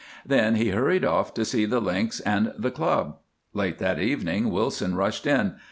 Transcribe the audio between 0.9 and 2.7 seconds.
off to see the Links and